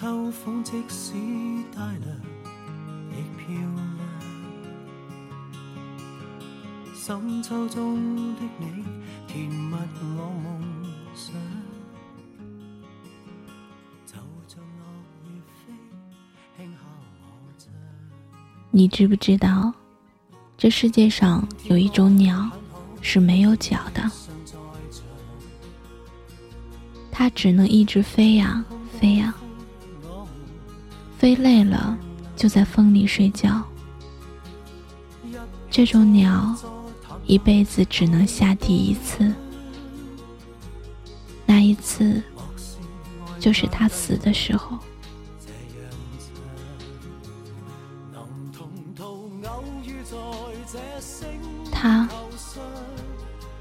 [0.00, 1.14] 秋风即使
[1.74, 2.16] 带凉，
[3.10, 3.98] 亦漂亮。
[6.94, 8.84] 深秋中的你，
[9.26, 9.74] 填密
[10.16, 10.62] 我梦
[11.16, 11.34] 想。
[14.06, 14.14] 就
[14.46, 14.86] 像落
[15.24, 15.30] 叶
[15.66, 15.72] 飞，
[16.56, 16.78] 轻敲
[17.18, 17.26] 我
[17.58, 17.74] 窗。
[18.70, 19.74] 你知不知道，
[20.56, 22.48] 这世界上有一种鸟
[23.02, 24.08] 是没有脚的，
[27.10, 28.64] 它只能一直飞呀
[29.00, 29.34] 飞呀，
[31.18, 31.98] 飞累了
[32.36, 33.60] 就在风里睡觉。
[35.68, 36.54] 这种鸟
[37.26, 39.34] 一辈子只能下地一次，
[41.44, 42.22] 那一次
[43.40, 44.78] 就是它死的时候。
[51.72, 52.08] 他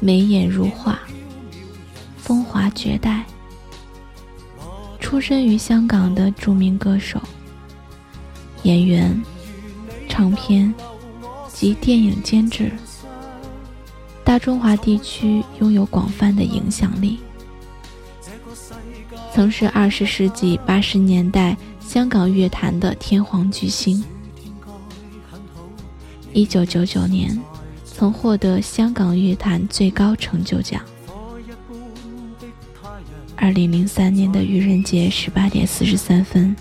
[0.00, 0.98] 眉眼如画，
[2.16, 3.24] 风华绝代，
[5.00, 7.20] 出身于香港的著名歌手、
[8.62, 9.22] 演员、
[10.08, 10.72] 唱片
[11.52, 12.70] 及电影监制，
[14.24, 17.18] 大中华地区拥有广泛的影响力，
[19.32, 24.02] 曾是二十世纪八十年代香港乐坛的天皇巨星。
[26.32, 27.38] 一九九九年，
[27.84, 30.80] 曾获得香港乐坛最高成就奖。
[33.34, 36.54] 二零零三年的愚人节十八点四十三分，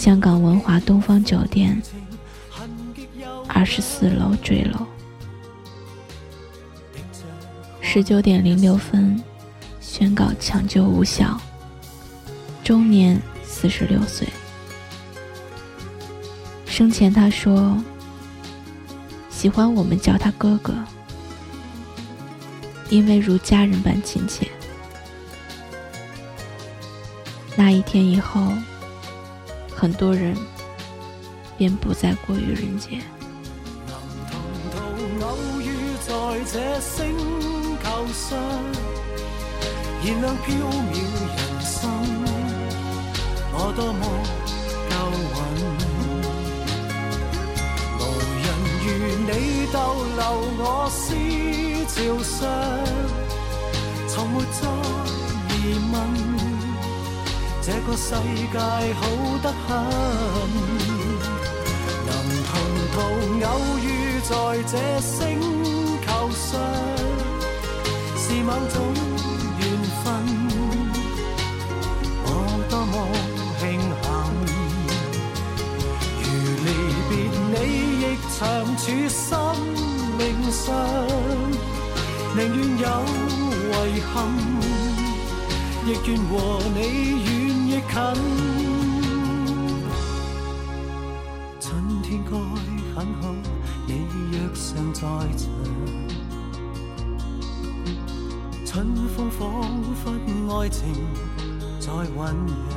[0.00, 1.78] 香港文华东方酒店
[3.46, 4.86] 二十四楼坠楼。
[7.82, 9.22] 十九点零六分，
[9.78, 11.38] 宣告抢救无效，
[12.64, 14.26] 终年四十六岁。
[16.64, 17.76] 生前他说。
[19.28, 20.74] 喜欢我们叫他哥哥，
[22.88, 24.46] 因为如家人般亲切。
[27.56, 28.52] 那一天以后，
[29.80, 30.36] 很多人
[31.56, 32.98] 便不再过愚人节。
[33.86, 33.96] 能
[34.30, 34.38] 同
[34.70, 34.76] 途
[35.24, 35.26] 偶
[35.62, 35.72] 遇
[36.06, 36.12] 在
[36.52, 37.16] 这星
[37.82, 38.38] 球上，
[40.04, 41.80] 燃亮飘渺人生，
[43.54, 44.02] 我多么
[44.90, 44.92] 够
[45.32, 45.40] 运。
[47.96, 48.02] 无
[48.36, 48.44] 人
[48.84, 48.86] 如
[49.24, 49.32] 你
[49.72, 49.76] 逗
[50.14, 50.22] 留
[50.58, 50.62] 我
[50.92, 51.00] 思
[51.88, 52.38] 潮上，
[54.08, 54.60] 从没再
[55.56, 55.56] 疑
[55.90, 55.96] 问，
[57.62, 58.14] 这个世
[58.50, 59.00] 界好
[59.42, 59.68] 得很。
[62.06, 62.12] 能
[62.46, 62.50] 同
[62.92, 62.96] 途
[63.46, 63.48] 偶
[63.78, 63.86] 遇
[64.22, 64.32] 在
[64.66, 65.08] 这星
[66.04, 66.48] 球上，
[68.16, 68.74] 是某种
[69.58, 69.62] 缘
[70.02, 70.06] 分，
[72.24, 72.26] 我
[72.70, 72.94] 多么
[73.58, 74.04] 庆幸。
[76.18, 76.24] 如
[76.64, 76.66] 离
[77.08, 77.12] 别
[77.52, 77.54] 你，
[78.00, 78.04] 亦
[78.38, 78.38] 长
[78.76, 79.28] 处生
[80.18, 80.20] 命
[80.50, 80.64] 上，
[82.34, 82.38] 宁
[82.78, 82.84] 愿有
[83.86, 84.16] 遗憾，
[85.86, 86.32] 亦愿和
[86.74, 86.78] 你
[87.24, 87.28] 远
[87.68, 87.94] 亦近。
[91.58, 91.68] 春
[92.02, 92.30] 天该
[92.94, 93.22] 很好，
[93.86, 93.90] 你
[94.30, 95.00] 若尚在
[95.36, 95.48] 场。
[98.66, 99.40] 春风仿
[100.04, 100.04] 佛
[100.54, 100.80] 爱情
[101.80, 102.72] 在酝酿。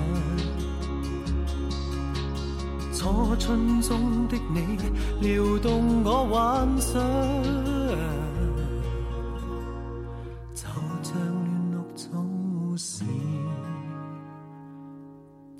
[2.93, 4.77] 初春中的你，
[5.21, 6.33] 撩动我幻
[6.79, 6.93] 想。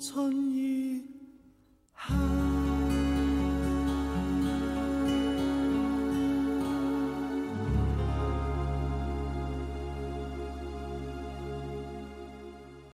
[0.06, 0.53] 春